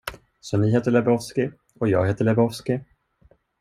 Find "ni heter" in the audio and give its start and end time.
0.57-0.91